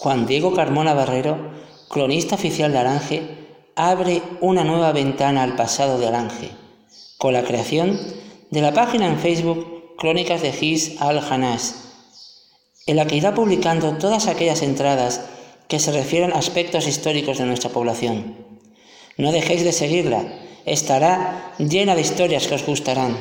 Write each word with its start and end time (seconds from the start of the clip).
Juan 0.00 0.24
Diego 0.24 0.54
Carmona 0.54 0.94
Barrero, 0.94 1.36
cronista 1.90 2.36
oficial 2.36 2.72
de 2.72 2.78
Alange, 2.78 3.22
abre 3.76 4.22
una 4.40 4.64
nueva 4.64 4.92
ventana 4.92 5.42
al 5.42 5.56
pasado 5.56 5.98
de 5.98 6.06
Alange, 6.06 6.52
con 7.18 7.34
la 7.34 7.42
creación 7.42 8.00
de 8.50 8.62
la 8.62 8.72
página 8.72 9.06
en 9.06 9.18
Facebook 9.18 9.96
Crónicas 9.98 10.40
de 10.40 10.52
Gis 10.52 10.98
al-Hanas, 11.02 11.74
en 12.86 12.96
la 12.96 13.06
que 13.06 13.16
irá 13.16 13.34
publicando 13.34 13.98
todas 13.98 14.26
aquellas 14.26 14.62
entradas 14.62 15.20
que 15.68 15.78
se 15.78 15.92
refieren 15.92 16.32
a 16.32 16.38
aspectos 16.38 16.86
históricos 16.86 17.36
de 17.36 17.44
nuestra 17.44 17.68
población. 17.68 18.38
No 19.18 19.32
dejéis 19.32 19.64
de 19.64 19.72
seguirla, 19.72 20.24
estará 20.64 21.52
llena 21.58 21.94
de 21.94 22.00
historias 22.00 22.46
que 22.46 22.54
os 22.54 22.64
gustarán. 22.64 23.18